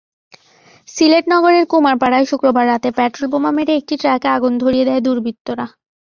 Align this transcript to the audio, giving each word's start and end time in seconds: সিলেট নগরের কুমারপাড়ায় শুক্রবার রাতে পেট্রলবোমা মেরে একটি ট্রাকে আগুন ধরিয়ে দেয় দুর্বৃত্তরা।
সিলেট 0.87 1.25
নগরের 1.33 1.65
কুমারপাড়ায় 1.71 2.29
শুক্রবার 2.31 2.65
রাতে 2.67 2.89
পেট্রলবোমা 2.97 3.51
মেরে 3.57 3.73
একটি 3.75 3.95
ট্রাকে 4.01 4.27
আগুন 4.35 4.53
ধরিয়ে 4.63 4.87
দেয় 4.89 5.01
দুর্বৃত্তরা। 5.05 5.65